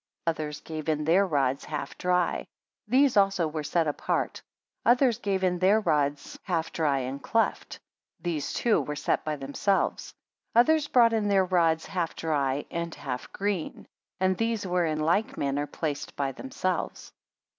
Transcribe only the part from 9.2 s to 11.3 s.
by themselves. Others brought in